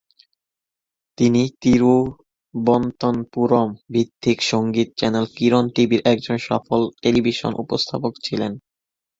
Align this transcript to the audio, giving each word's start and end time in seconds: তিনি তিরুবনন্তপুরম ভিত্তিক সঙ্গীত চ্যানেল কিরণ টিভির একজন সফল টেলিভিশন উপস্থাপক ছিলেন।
তিনি 1.17 1.41
তিরুবনন্তপুরম 1.61 2.89
ভিত্তিক 3.93 4.37
সঙ্গীত 4.51 4.89
চ্যানেল 4.99 5.25
কিরণ 5.35 5.65
টিভির 5.75 6.01
একজন 6.05 6.37
সফল 6.47 6.81
টেলিভিশন 7.03 7.51
উপস্থাপক 7.63 8.13
ছিলেন। 8.25 8.51